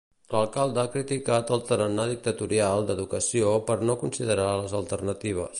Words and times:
L'alcalde 0.35 0.79
ha 0.83 0.87
criticat 0.95 1.53
el 1.57 1.61
"tarannà 1.67 2.07
dictatorial" 2.13 2.89
d'Educació 2.89 3.55
per 3.71 3.79
no 3.91 4.01
considerar 4.05 4.53
les 4.65 4.79
alternatives. 4.85 5.49